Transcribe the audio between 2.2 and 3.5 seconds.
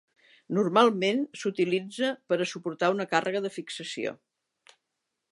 per a suportar una càrrega